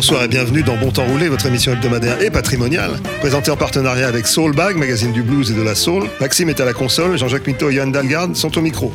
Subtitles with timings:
[0.00, 4.08] Bonsoir et bienvenue dans Bon Temps Roulé, votre émission hebdomadaire et patrimoniale, présentée en partenariat
[4.08, 6.04] avec Soulbag, magazine du blues et de la soul.
[6.22, 8.94] Maxime est à la console, Jean-Jacques Mito et Yann Dalgarde sont au micro.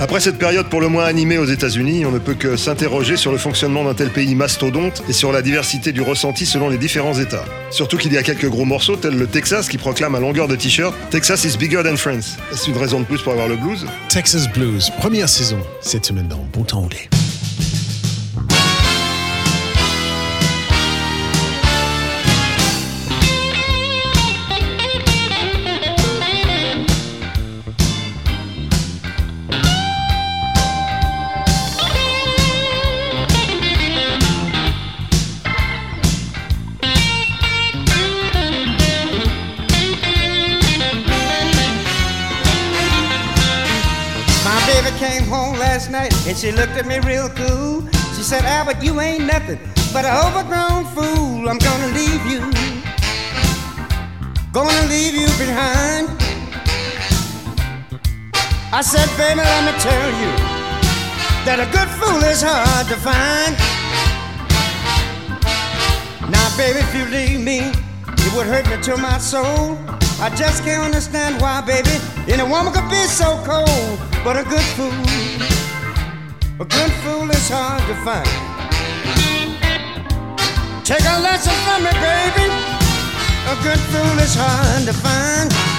[0.00, 3.32] Après cette période pour le moins animée aux États-Unis, on ne peut que s'interroger sur
[3.32, 7.18] le fonctionnement d'un tel pays mastodonte et sur la diversité du ressenti selon les différents
[7.18, 7.44] États.
[7.70, 10.56] Surtout qu'il y a quelques gros morceaux tels le Texas qui proclame à longueur de
[10.56, 12.38] t-shirt Texas is bigger than France.
[12.50, 13.84] Est-ce une raison de plus pour avoir le blues?
[14.08, 16.88] Texas Blues, première saison, cette semaine dans Bon Temps.
[45.70, 47.86] Last night and she looked at me real cool.
[48.16, 49.56] She said, Albert, you ain't nothing
[49.94, 51.48] but an overgrown fool.
[51.48, 52.40] I'm gonna leave you.
[54.50, 56.10] Gonna leave you behind.
[58.78, 60.32] I said, baby, let me tell you
[61.46, 63.54] that a good fool is hard to find.
[66.34, 67.58] Now, baby, if you leave me,
[68.26, 69.78] it would hurt me to my soul.
[70.20, 71.94] I just can't understand why, baby,
[72.26, 73.98] any woman could be so cold.
[74.22, 74.92] But a good fool,
[76.60, 78.26] a good fool is hard to find.
[80.84, 82.52] Take a lesson from me, baby.
[83.48, 85.69] A good fool is hard to find.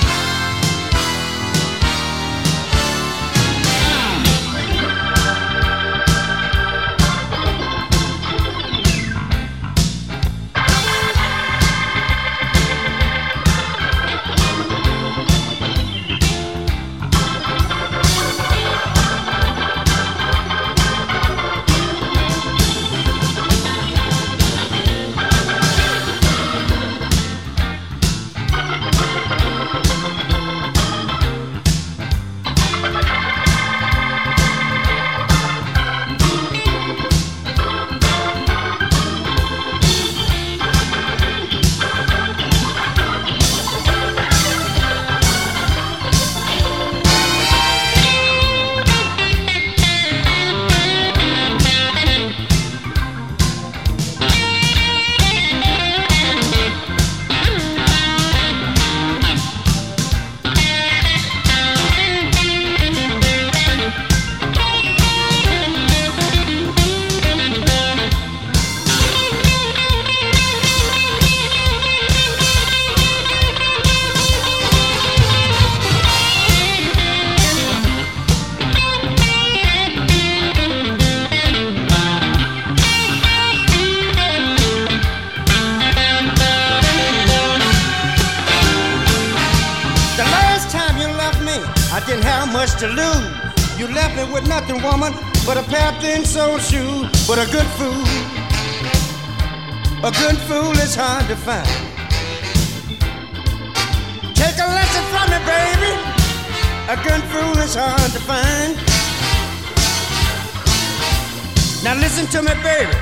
[112.42, 112.96] Me, baby.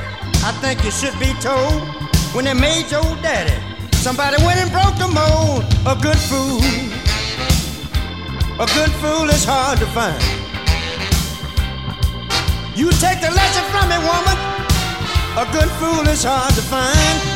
[0.44, 1.82] I think you should be told
[2.34, 3.56] when they made your daddy.
[3.98, 5.64] Somebody went and broke the mold.
[5.86, 6.62] A good fool.
[8.60, 10.22] A good fool is hard to find.
[12.76, 14.38] You take the lesson from me, woman.
[15.38, 17.29] A good fool is hard to find.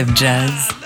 [0.00, 0.79] TSF Jazz.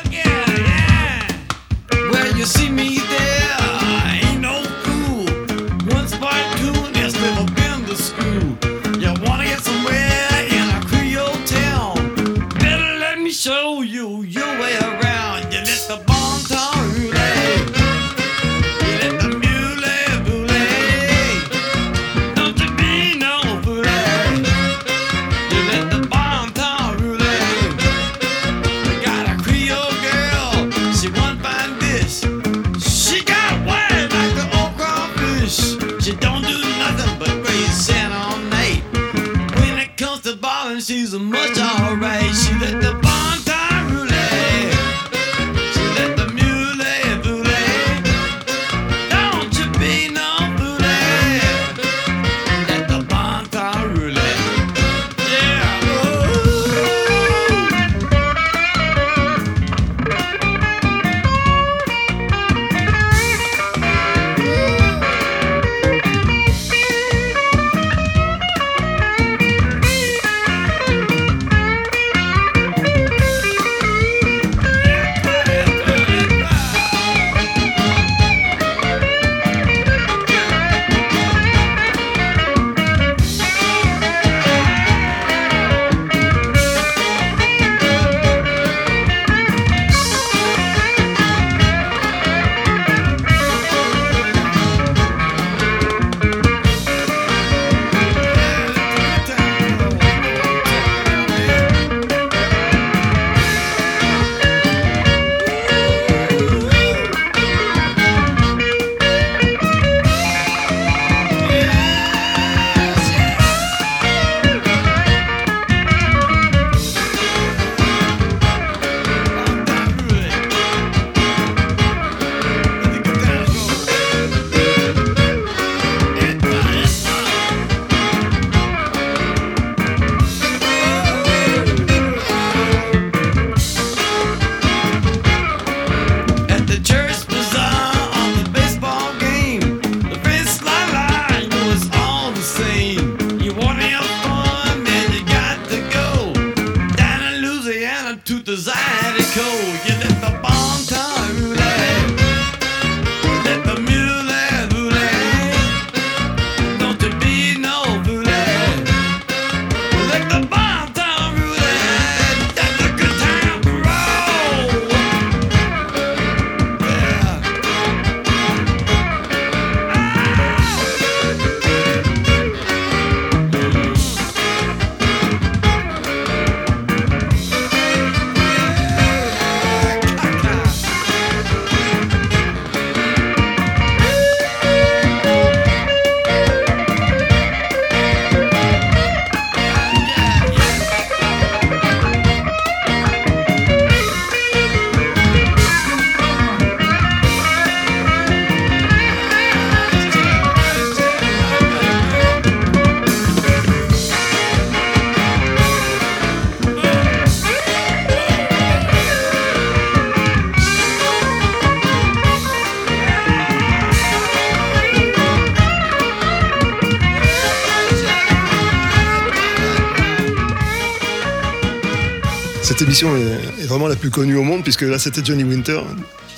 [222.64, 225.80] Cette émission est, est vraiment la plus connue au monde, puisque là, c'était Johnny Winter,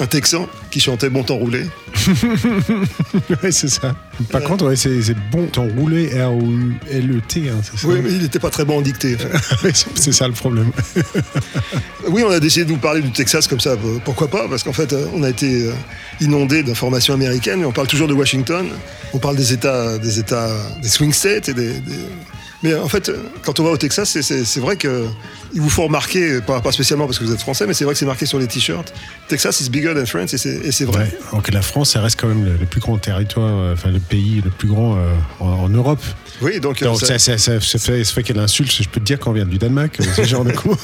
[0.01, 1.65] un Texan, qui chantait Bon temps roulé.
[3.43, 3.95] Ouais, c'est ça.
[4.31, 7.49] Par contre, ouais, c'est bon temps roulé, R-O-U-L-E-T.
[7.49, 9.15] hein, Oui, mais il n'était pas très bon en dictée.
[9.17, 9.57] en fait.
[9.67, 10.71] Ouais, c'est ça le problème.
[12.09, 13.71] Oui, on a décidé de vous parler du Texas comme ça.
[13.71, 14.47] euh, Pourquoi pas?
[14.49, 15.73] Parce qu'en fait, euh, on a été euh,
[16.21, 18.67] inondé d'informations américaines, mais on parle toujours de Washington.
[19.13, 20.51] On parle des États, des États,
[20.83, 21.73] des swing states et des.
[21.81, 21.93] des-
[22.63, 23.11] Mais en fait,
[23.45, 25.07] quand on va au Texas, c'est- vrai que
[25.55, 27.93] il vous faut remarquer, pas, pas spécialement parce que vous êtes français, mais c'est vrai
[27.95, 28.93] que c'est marqué sur les t-shirts.
[29.29, 31.03] Texas is bigger than France, et c'est vrai.
[31.05, 33.91] Ouais, donc la France, ça reste quand même le, le plus grand territoire, euh, enfin
[33.91, 36.03] le pays le plus grand euh, en, en Europe.
[36.43, 39.47] Oui, donc, Donc ça- ça, ça, fait, quelle insulte, je peux te dire qu'on vient
[39.47, 40.75] du Danemark, euh, ce genre de coup.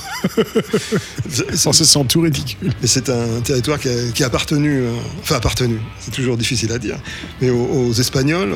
[1.67, 2.73] On se sent tout ridicule.
[2.85, 6.79] C'est un territoire qui a, qui a appartenu, euh, enfin appartenu, c'est toujours difficile à
[6.79, 6.97] dire,
[7.41, 8.55] mais aux, aux Espagnols,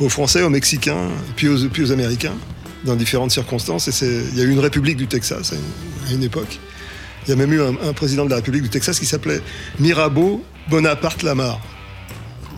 [0.00, 2.34] aux Français, aux Mexicains, puis aux, Américains,
[2.84, 3.88] dans différentes circonstances.
[3.88, 6.58] Et il y a eu une République du Texas à une, époque.
[7.26, 9.40] Il y a même eu un président de la République du Texas qui s'appelait
[9.78, 11.60] Mirabeau Bonaparte Lamar.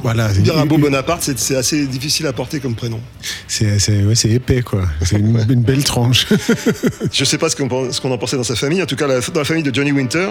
[0.02, 3.00] Voilà, dire Rabot Bonaparte, c'est assez difficile à porter comme prénom.
[3.46, 4.82] C'est épais, quoi.
[5.02, 6.26] C'est une, belle tranche.
[7.12, 8.82] Je ne sais pas ce qu'on en pensait dans sa famille.
[8.82, 10.30] En tout cas, dans la famille de Johnny Winter,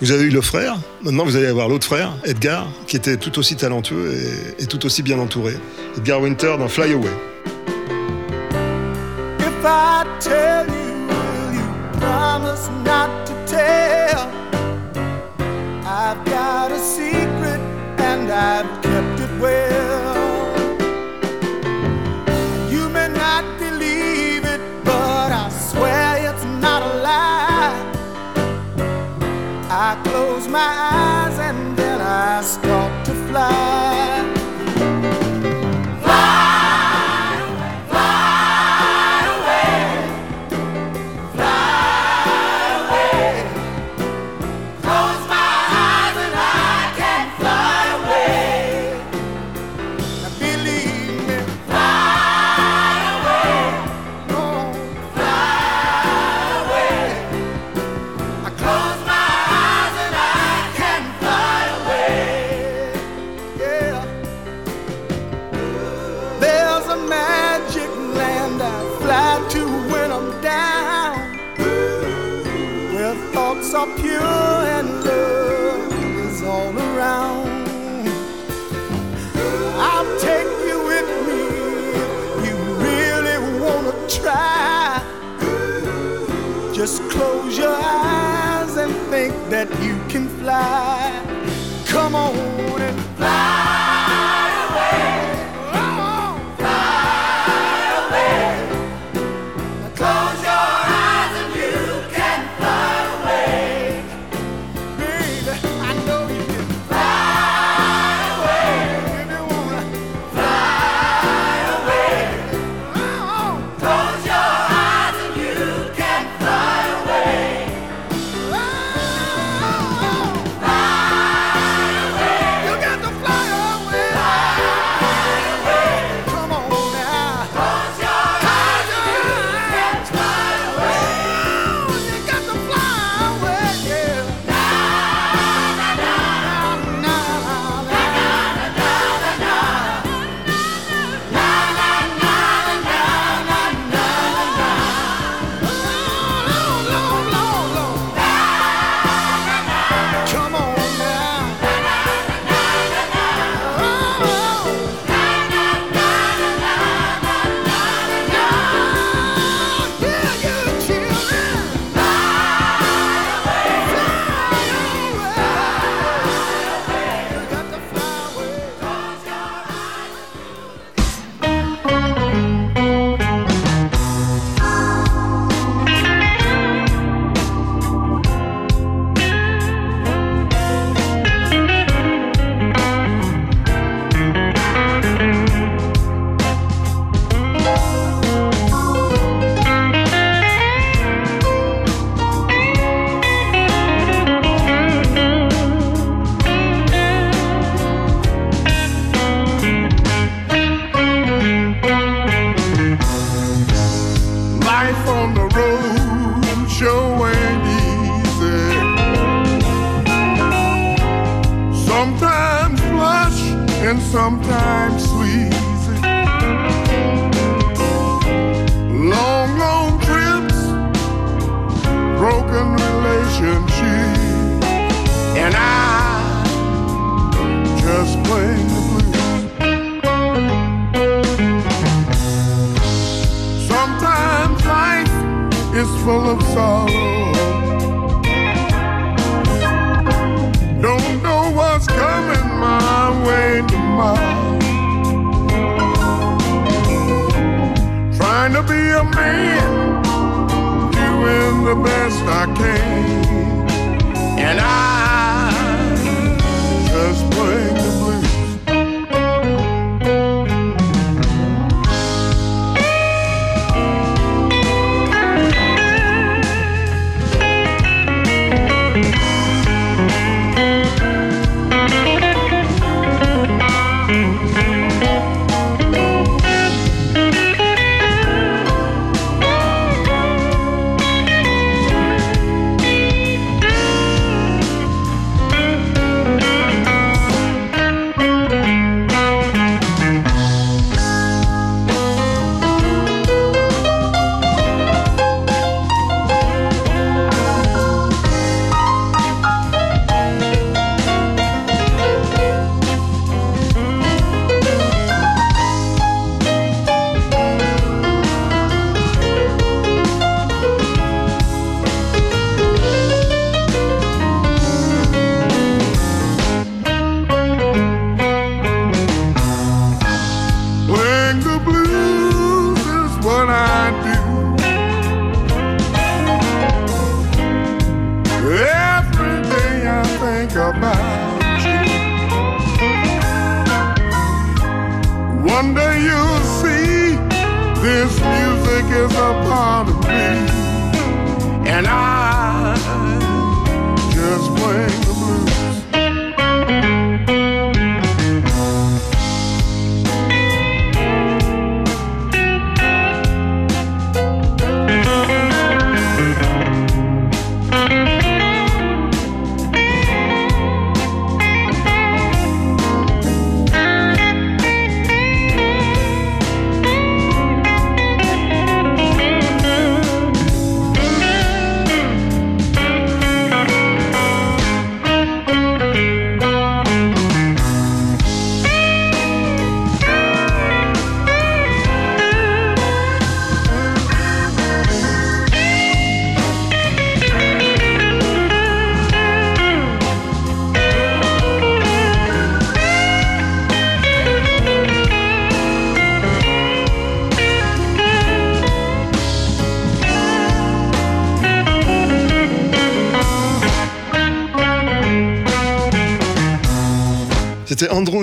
[0.00, 0.76] vous avez eu le frère.
[1.02, 4.14] Maintenant, vous allez avoir l'autre frère, Edgar, qui était tout aussi talentueux
[4.58, 5.54] et, et tout aussi bien entouré.
[5.96, 7.10] Edgar Winter dans Fly Away.
[9.38, 13.25] If I tell you, will you promise not
[30.36, 31.15] close my eyes.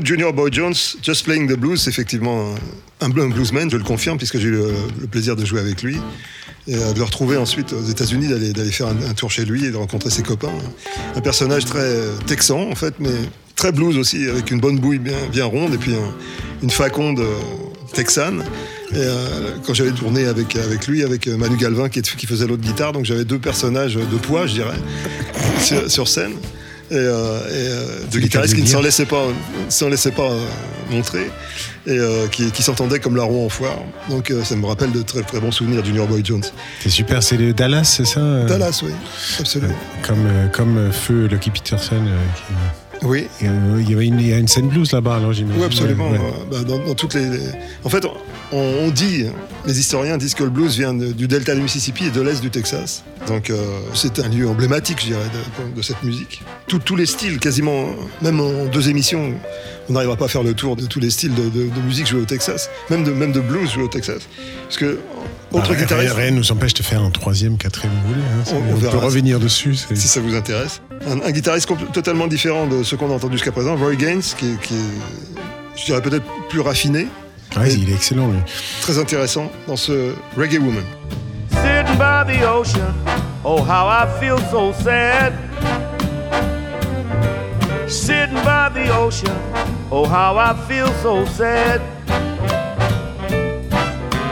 [0.02, 2.54] Junior Boy Jones, Just Playing the Blues, effectivement
[3.02, 5.98] un, bluesman, je le confirme, puisque j'ai eu le, le plaisir de jouer avec lui.
[6.68, 9.72] Et euh, de le retrouver ensuite aux États-Unis, d'aller faire un, tour chez lui et
[9.72, 10.54] de rencontrer ses copains.
[11.16, 13.10] Un personnage très euh, texan, en fait, mais
[13.56, 16.14] très blues aussi, avec une bonne bouille bien, ronde et puis un-
[16.62, 17.36] une faconde euh,
[17.94, 18.46] texane.
[18.94, 20.56] Euh, quand j'avais tourné avec,
[20.88, 24.18] lui, avec euh, Manu Galvin qui, qui faisait l'autre guitare, donc j'avais deux personnages de
[24.18, 24.78] poids, je dirais,
[25.90, 26.34] sur scène.
[26.94, 29.24] Et, euh, et, euh, cas guitaristes de qui ne s'en laissaient pas,
[29.70, 30.40] s'en laissaient pas euh,
[30.92, 31.32] montrer
[31.88, 33.80] et euh, qui, qui s'entendaient comme la roue en foire.
[34.12, 36.44] Donc euh, ça me rappelle de très très bons souvenirs du Junior Boy Jones.
[36.82, 38.92] C'est super, c'est le Dallas, c'est ça Dallas, oui,
[39.40, 39.74] absolument.
[40.06, 42.06] Comme, comme Feu Lucky Peterson.
[42.36, 42.54] qui-
[43.04, 45.60] Oui, euh, il y avait une, y a une scène blues là-bas, alors j'imagine.
[45.60, 46.10] oui, absolument.
[46.10, 47.40] Ouais, bah, dans, dans toutes les, les-
[47.84, 49.26] En fait, on, on dit,
[49.66, 52.40] les historiens disent que le blues vient de- du delta du Mississippi et de l'est
[52.42, 53.04] du Texas.
[53.28, 53.58] Donc euh,
[53.94, 56.42] c'est un lieu emblématique, je dirais, de, de cette musique.
[56.68, 57.88] Tous- tous les styles, quasiment,
[58.22, 59.34] même en deux émissions,
[59.90, 62.08] on n'arrivera pas à faire le tour de tous les styles de, de- de musique
[62.08, 64.22] joués au Texas, même de, même de blues joués au Texas.
[64.64, 65.00] Parce que
[65.52, 68.22] autre Bah, rien- guitariste, Rien ne nous empêche de faire un troisième, quatrième, voulez.
[68.22, 69.76] hein, On- on on, peut revenir dessus.
[69.76, 70.82] si ça vous intéresse.
[71.08, 74.46] Un, un guitariste totalement différent de ce qu'on a entendu jusqu'à présent, Roy Gaines, qui,
[74.54, 77.08] est- qui est, je dirais peut-être plus raffiné,
[77.56, 78.40] Ouais, il est excellent, lui.
[78.82, 80.84] très intéressant dans ce Reggae Woman.
[81.52, 82.94] sitting by the ocean.
[83.46, 85.34] Oh, how I feel so sad.
[87.94, 89.30] Sitting by the ocean.
[89.92, 91.80] Oh, how I feel so sad.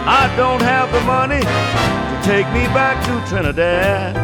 [0.08, 4.16] I don't have the money to take me back to Trinidad.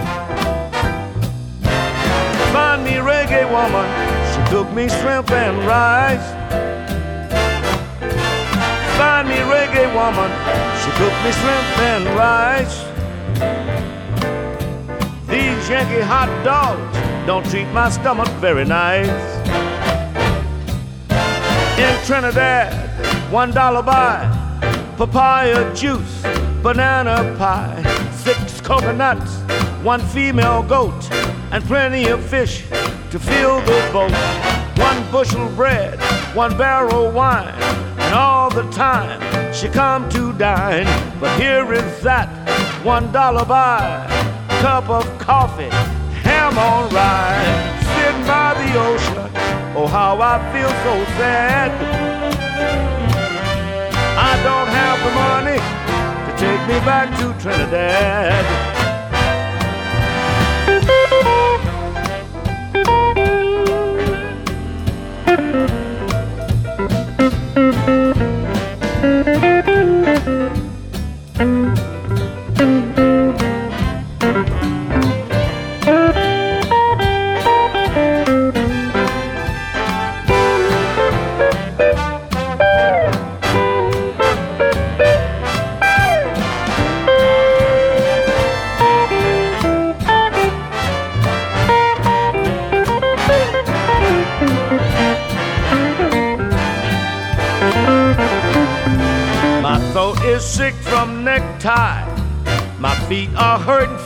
[2.52, 3.88] Find me reggae woman.
[4.34, 6.28] She cook me shrimp and rice.
[8.97, 10.32] Find me reggae woman.
[10.82, 12.84] She cook me shrimp and rice.
[15.30, 19.10] These Yankee hot dogs don't treat my stomach very nice.
[21.78, 22.72] In Trinidad,
[23.30, 24.24] one dollar buy
[24.96, 26.24] papaya juice,
[26.63, 29.42] banana pie, six coconuts,
[29.84, 31.12] one female goat,
[31.52, 32.63] and plenty of fish
[33.12, 34.13] to fill the boat.
[34.80, 36.00] One bushel bread,
[36.34, 37.62] one barrel wine,
[38.00, 39.20] and all the time
[39.54, 40.86] she come to dine.
[41.20, 42.30] But here is that
[42.86, 44.08] one dollar buy
[44.62, 45.70] cup of coffee,
[46.30, 47.48] ham on rye,
[47.96, 49.30] sitting by the ocean.
[49.76, 51.72] Oh, how I feel so sad.
[54.30, 55.60] I don't have the money
[56.26, 58.77] to take me back to Trinidad.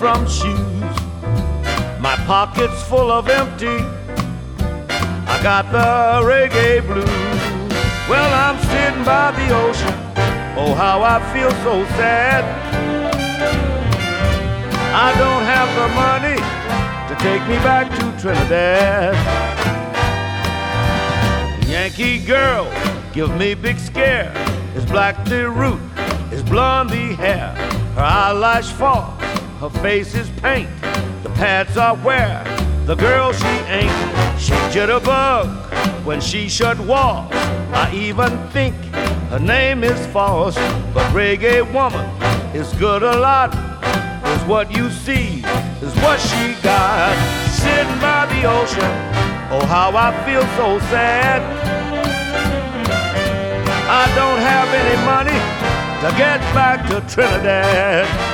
[0.02, 0.96] From shoes.
[2.02, 3.78] My pockets full of empty.
[5.28, 7.06] I got the reggae blues.
[8.10, 9.94] Well, I'm sitting by the ocean.
[10.58, 12.44] Oh, how I feel so sad.
[15.06, 16.38] I don't have the money
[17.08, 19.14] to take me back to Trinidad.
[21.68, 22.66] Yankee girl,
[23.14, 24.34] give me big scare.
[24.76, 25.80] is black the root,
[26.34, 27.54] is blonde the hair.
[27.94, 29.11] Her eyelash falls,
[29.62, 30.68] her face is paint.
[31.22, 32.44] The pads are where
[32.88, 33.92] the girl she ain't.
[34.40, 37.32] She jitterbug when she should walk.
[37.72, 38.74] I even think
[39.30, 40.56] her name is false,
[40.96, 42.10] but reggae woman
[42.56, 43.54] is good a lot.
[44.26, 45.44] Is what you see,
[45.86, 47.14] is what she got.
[47.52, 48.92] Sitting by the ocean,
[49.54, 51.40] oh how I feel so sad.
[53.88, 55.40] I don't have any money
[56.02, 58.31] to get back to Trinidad.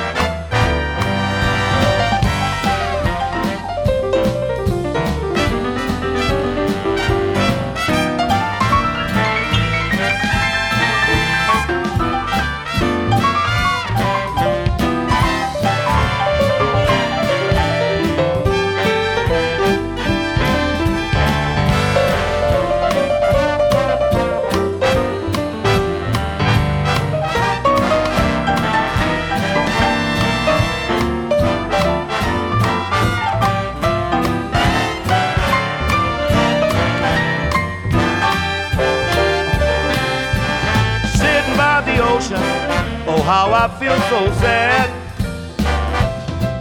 [43.28, 44.88] How I feel so sad.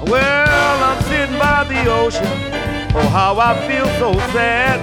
[0.05, 2.27] Well, I'm sitting by the ocean.
[2.93, 4.77] Oh, how I feel so sad.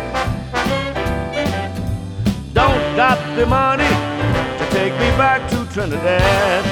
[2.54, 6.64] Don't got the money to take me back to Trinidad.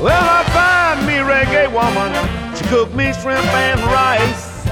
[0.00, 2.10] Well, I find me reggae woman.
[2.56, 4.64] She cook me shrimp and rice.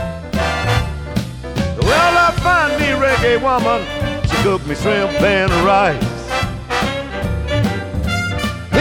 [1.82, 3.84] Well, I find me reggae woman.
[4.26, 6.15] She cook me shrimp and rice.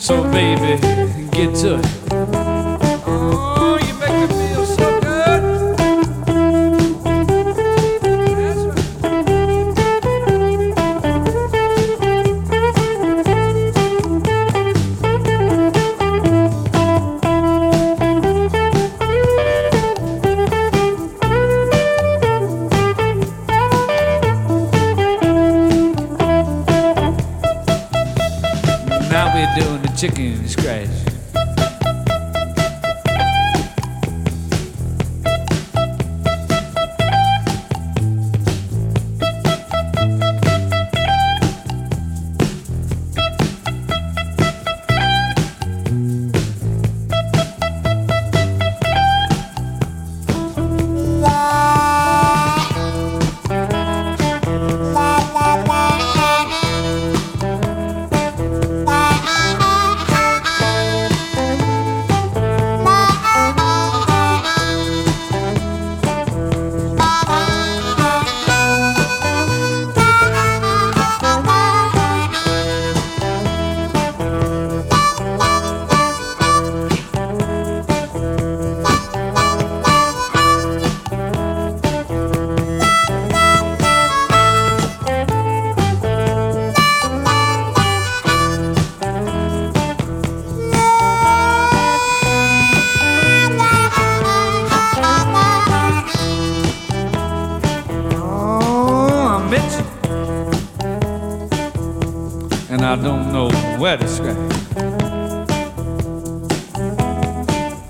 [0.00, 0.80] So, baby,
[1.30, 1.99] get to it.
[102.90, 104.36] I don't know where to scratch.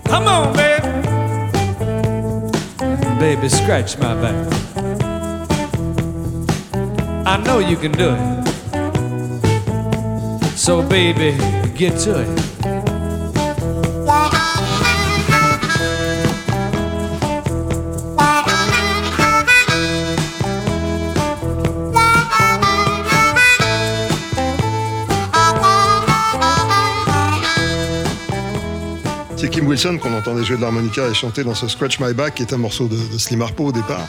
[0.05, 0.89] Come on, baby.
[3.19, 4.37] Baby, scratch my back.
[7.27, 8.49] I know you can do it.
[10.59, 11.35] So, baby,
[11.75, 12.50] get to it.
[29.71, 32.53] Wilson qu'on entendait jouer de l'harmonica et chanter dans ce Scratch My Back, qui est
[32.53, 34.07] un morceau de, de Slim Harpo au départ,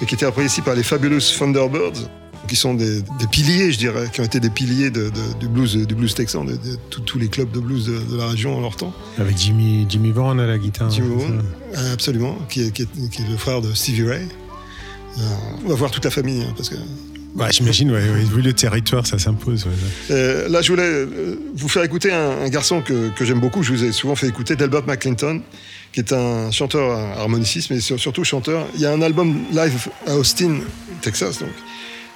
[0.00, 2.08] et qui était ici par les Fabulous Thunderbirds,
[2.48, 5.48] qui sont des, des piliers, je dirais, qui ont été des piliers de- de- du,
[5.48, 6.58] blues, du blues texan, de,
[6.90, 8.92] tous- les clubs de blues de, la région en leur temps.
[9.18, 10.90] Avec Jimmy, Jimmy Vaughan à la guitare.
[10.90, 11.38] Jimmy Vaughan,
[11.76, 14.26] euh, absolument, qui est, qui, est, qui est le frère de Stevie Ray.
[15.18, 15.22] Euh,
[15.64, 16.74] on va voir toute la famille, hein, parce que
[17.34, 19.64] Ouais, J'imagine, ouais, ouais, vu le territoire, ça s'impose.
[19.64, 19.70] ouais.
[20.10, 23.62] Euh, là, je voulais euh, vous faire écouter un, un garçon que, que j'aime beaucoup.
[23.62, 25.40] Je vous ai souvent fait écouter d'Albert McClinton,
[25.94, 28.66] qui est un chanteur harmoniciste, mais sur- surtout chanteur.
[28.74, 30.58] Il y a un album live à Austin,
[31.00, 31.48] Texas, donc,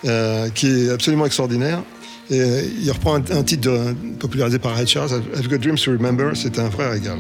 [0.05, 1.83] euh, qui est absolument extraordinaire.
[2.31, 2.43] Et
[2.83, 6.33] il reprend un, un titre de- popularisé par Ray Charles, I've Got Dreams to Remember.
[6.35, 7.19] C'est un frère égal.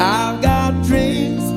[0.00, 1.51] I've got dreams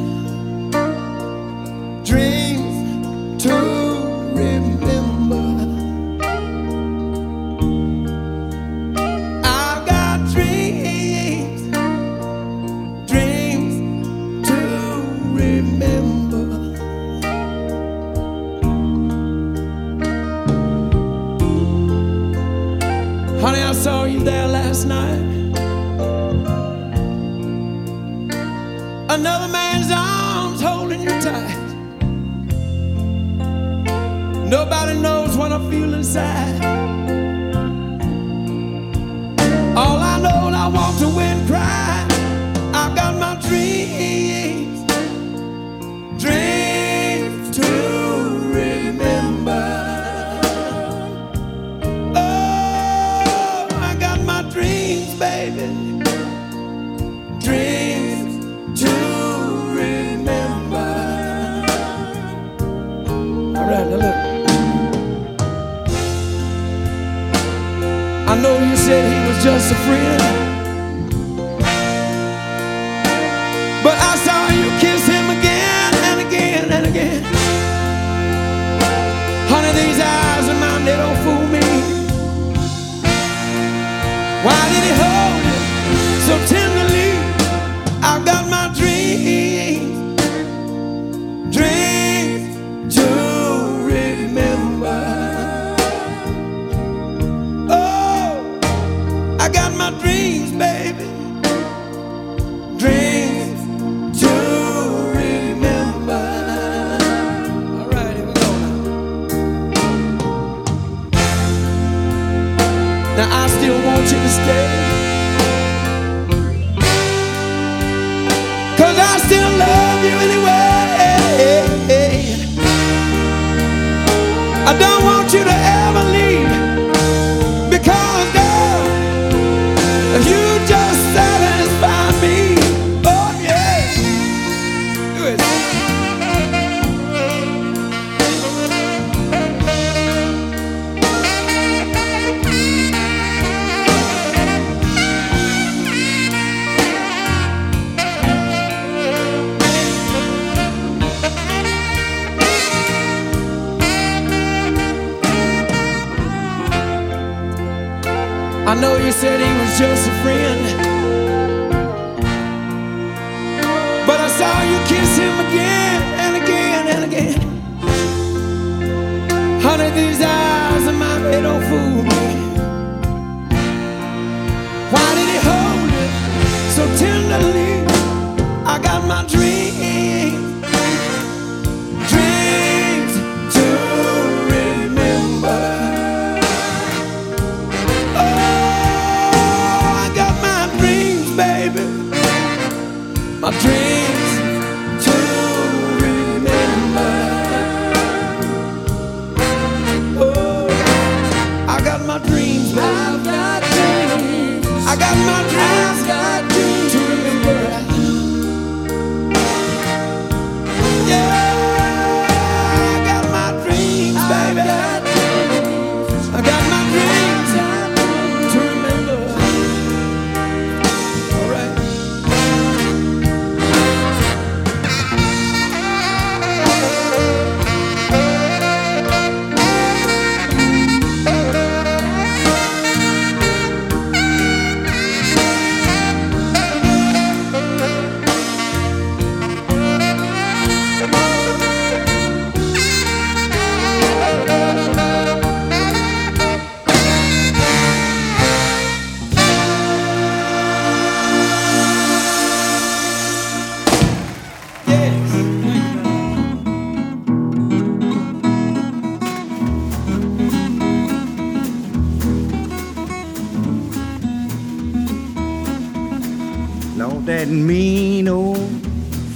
[267.25, 268.69] that mean old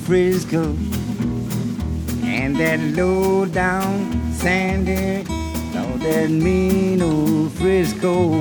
[0.06, 0.76] Frisco
[2.24, 5.24] and that low down Sandy.
[5.74, 8.34] Lord, that mean old Frisco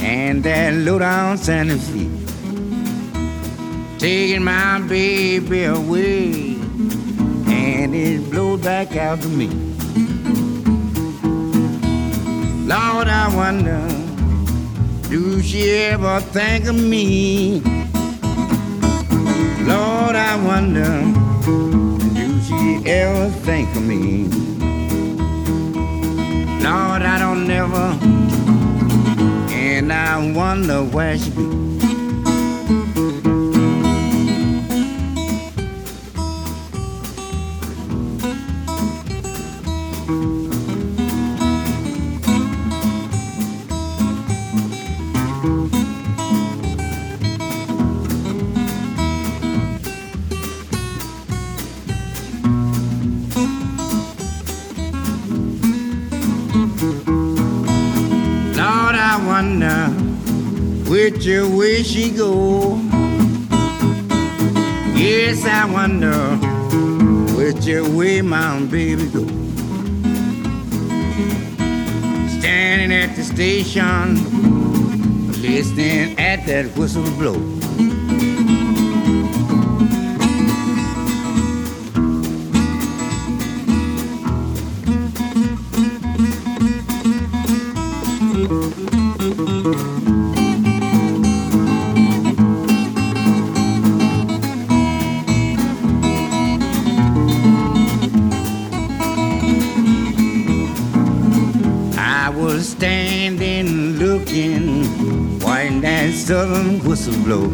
[0.00, 2.08] and that low down Santa Fe.
[3.98, 6.54] Taking my baby away
[7.46, 9.48] and it blowed back out to me.
[12.66, 13.86] Lord, I wonder,
[15.10, 17.77] do she ever think of me?
[19.68, 20.90] Lord, I wonder,
[22.14, 24.24] do she ever think of me?
[26.64, 27.86] Lord, I don't never,
[29.52, 31.67] and I wonder where she be.
[61.28, 62.76] Way she go.
[64.96, 66.14] Yes, I wonder
[67.36, 69.26] which way my baby go.
[72.38, 74.14] Standing at the station,
[75.42, 77.38] listening at that whistle blow.
[106.28, 107.46] Southern whistle blow.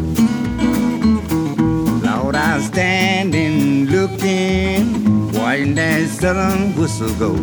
[2.03, 7.37] Lord, I was standing looking while that southern whistle go.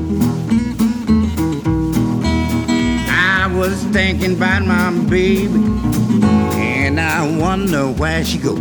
[3.07, 5.53] I was thinking about my baby,
[6.59, 8.55] and I wonder where she go.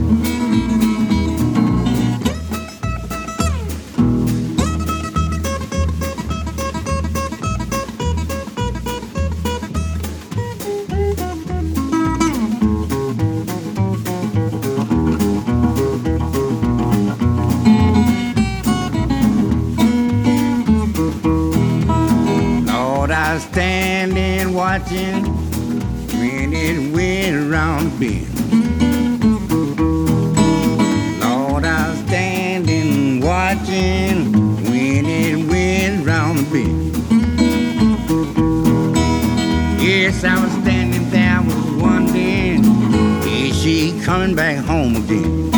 [44.10, 45.52] Coming back home again?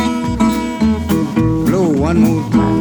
[1.65, 2.72] Blow one more time.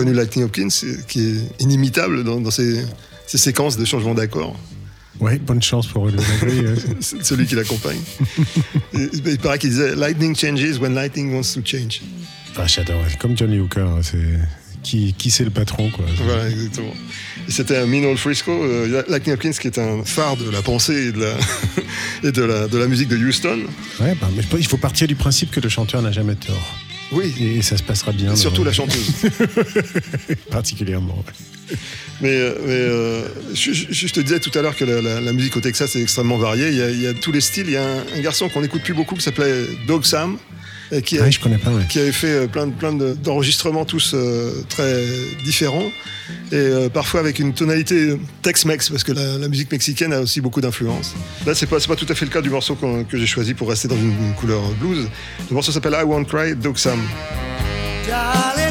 [0.00, 0.68] Reconnu Lightning Hopkins,
[1.08, 2.82] qui est inimitable dans, dans ses,
[3.26, 4.56] ses séquences de changement d'accord.
[5.20, 6.76] Ouais, bonne chance pour le euh.
[7.22, 8.00] Celui qui l'accompagne.
[8.94, 12.00] Et- Il paraît qu'il disait Lightning changes when lightning wants to change.
[12.56, 13.02] Ah, j'adore.
[13.18, 14.18] Comme Johnny Hooker, hein, c'est
[14.82, 16.06] qui, qui c'est le patron quoi.
[16.24, 16.94] Voilà, exactement.
[17.48, 21.12] C'était un Old Frisco, euh, Lightning Hopkins, qui est un phare de la pensée et
[21.12, 21.32] de la,
[22.28, 23.58] et de la, de la musique de Houston.
[24.00, 26.76] Ouais, bah, mais il faut partir du principe que le chanteur n'a jamais tort.
[27.12, 27.34] Oui.
[27.40, 28.32] Et ça se passera bien.
[28.32, 29.10] Et surtout la chanteuse.
[30.50, 31.24] Particulièrement.
[32.20, 35.20] Mais, euh, mais, euh, je, je- je te disais tout à l'heure que la, la-
[35.20, 36.68] la musique au Texas est extrêmement variée.
[36.68, 37.66] Il y a, il y a tous les styles.
[37.66, 40.36] Il y a un, un garçon qu'on n'écoute plus beaucoup qui s'appelait Dog Sam.
[40.92, 41.70] Et Qui, a- Ouais, je connais pas.
[41.70, 41.84] ouais.
[41.88, 45.02] qui avait fait euh, plein, de- plein de- d'enregistrements tous euh, très
[45.44, 45.90] différents
[46.52, 50.40] et euh, parfois avec une tonalité Tex-Mex parce que la, la musique mexicaine a aussi
[50.40, 51.14] beaucoup d'influence.
[51.46, 53.54] Là, c'est pas, c'est pas tout à fait le cas du morceau que j'ai choisi
[53.54, 55.08] pour rester dans une, une couleur blues.
[55.48, 57.00] Le morceau s'appelle I Won't Cry, Dog Sam.
[58.08, 58.69] Darling,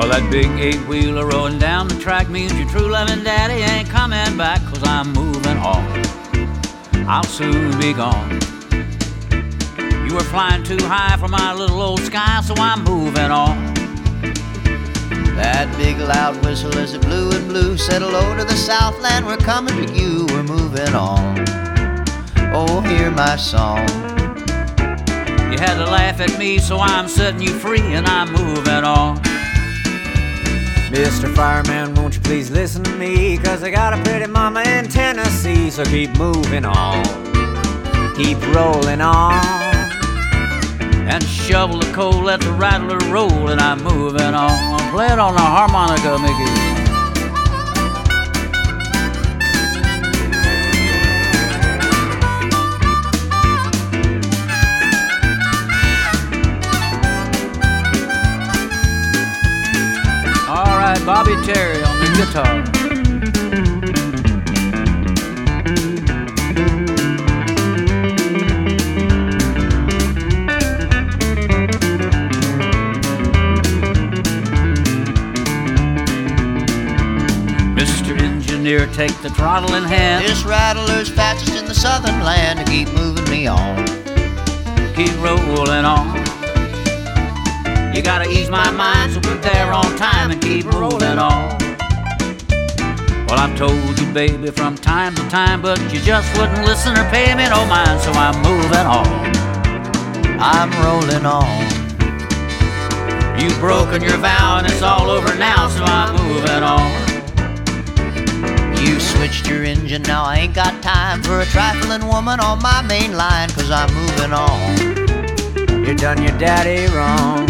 [0.00, 3.86] Well, that big eight wheeler rolling down the track means your true loving daddy ain't
[3.90, 5.84] coming back, cause I'm moving on.
[7.06, 8.40] I'll soon be gone.
[10.08, 13.74] You were flying too high for my little old sky, so I'm moving on.
[15.36, 19.26] That big loud whistle as it blew and blew said hello to the Southland.
[19.26, 20.24] We're coming to you.
[20.30, 21.44] We're moving on.
[22.54, 23.86] Oh, hear my song.
[25.52, 29.20] You had to laugh at me, so I'm setting you free and I'm moving on.
[30.90, 31.32] Mr.
[31.36, 33.38] Fireman, won't you please listen to me?
[33.38, 37.04] Cause I got a pretty mama in Tennessee, so keep moving on.
[38.16, 39.40] Keep rolling on.
[41.08, 44.90] And shovel the coal, let the rattler roll, and I'm moving on.
[44.90, 46.69] Play it on the harmonica, Mickey.
[61.12, 62.62] Bobby Terry on the guitar.
[77.74, 78.16] Mr.
[78.20, 80.24] Engineer, take the throttle in hand.
[80.24, 83.84] This rattler's fastest in the southern land to keep moving me on.
[84.94, 86.20] Keep rolling on.
[87.96, 89.09] You gotta ease my mind
[90.36, 91.58] keep rolling on.
[93.26, 97.08] Well, I've told you, baby, from time to time, but you just wouldn't listen or
[97.10, 99.06] pay me no mind, so I'm moving on.
[100.40, 101.80] I'm rolling on.
[103.40, 106.90] You've broken your vow and it's all over now, so I'm moving on.
[108.84, 112.82] You switched your engine, now I ain't got time for a trifling woman on my
[112.82, 115.86] main line, cause I'm moving on.
[115.86, 117.49] You done your daddy wrong.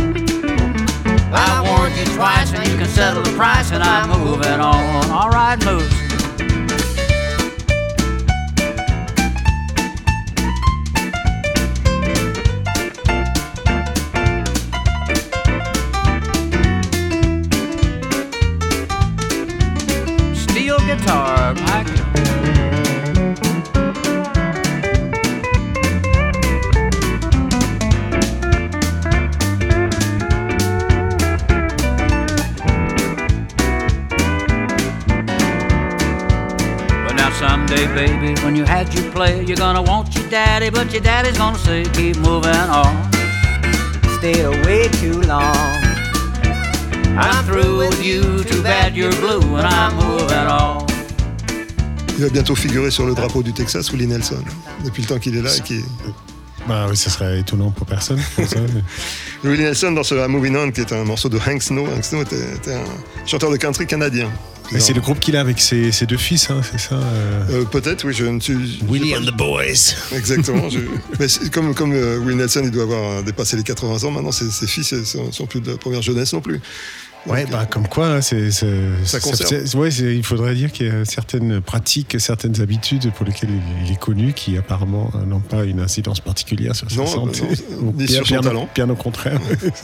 [1.33, 5.11] I warned you twice and you can settle the price, and I'm moving on.
[5.11, 6.00] All right, moves.
[37.95, 41.59] Baby, when you had your play, you're gonna want your daddy, but your daddy's gonna
[41.59, 42.95] say, keep moving on.
[44.19, 45.57] Stayed away too long.
[47.19, 50.87] I'm through with you, too bad you're blue, and I'm moving on.
[52.19, 54.43] Il va bientôt figurer sur le drapeau du Texas, Willie Nelson,
[54.85, 55.57] depuis le temps qu'il est là.
[55.57, 55.83] Et qui...
[56.69, 58.21] Bah oui, ça serait étonnant pour personne.
[58.37, 58.83] pour ça, mais-
[59.51, 61.87] Willie Nelson dans ce I'm Moving On, qui est un morceau de Hank Snow.
[61.87, 62.85] Hank Snow était, était un
[63.27, 64.29] chanteur de country canadien.
[64.73, 67.43] Et c'est le groupe qu'il a avec ses, ses deux fils, hein, c'est ça euh,
[67.51, 68.81] Euh, Peut-être, oui, je ne suis.
[68.89, 69.95] Willie je- and the Boys.
[70.17, 70.69] Exactement.
[70.69, 70.79] je-
[71.19, 74.33] mais comme comme euh, Will Nelson, il doit avoir euh, dépassé les 80 ans maintenant.
[74.33, 76.61] Ses, ses fils ne sont, sont plus de la première jeunesse non plus.
[77.27, 78.67] Ouais, bah comme quoi, hein, c'est, c'est-
[79.05, 83.51] Ça c'est- ouais, il faudrait dire qu'il y a certaines pratiques, certaines habitudes pour lesquelles
[83.85, 87.43] il, est connu, qui apparemment euh, n'ont pas une incidence particulière sur sa Non, santé,
[87.83, 88.69] non, ni bien, sur son bien talent.
[88.75, 89.39] bien au contraire,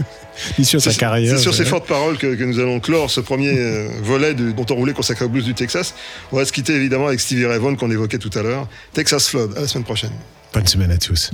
[0.58, 1.36] ni sur sa carrière.
[1.36, 4.66] C'est sur ces fortes paroles que, que nous allons clore ce premier euh, volet dont
[4.70, 5.94] on roulait consacré au blues du Texas.
[6.32, 8.66] On va se quitter évidemment avec Stevie Ray Vaughan qu'on évoquait tout à l'heure.
[8.94, 9.52] Texas Flood.
[9.58, 10.12] À la semaine prochaine.
[10.54, 11.30] Bonne semaine à tous.